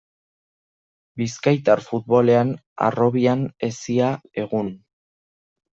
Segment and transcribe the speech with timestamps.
[1.21, 2.55] Bizkaitar futbolean
[2.87, 4.13] harrobian hezia,
[4.47, 4.75] egun.